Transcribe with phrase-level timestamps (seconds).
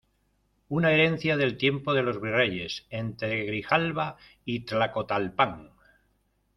[0.67, 5.69] una herencia del tiempo de los virreyes, entre Grijalba y Tlacotalpan.